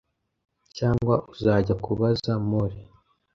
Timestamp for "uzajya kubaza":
1.33-2.31